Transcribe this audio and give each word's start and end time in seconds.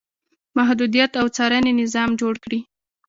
محدودیت 0.57 1.11
او 1.21 1.25
څارنې 1.35 1.71
نظام 1.81 2.09
جوړ 2.21 2.33
کړي. 2.43 2.59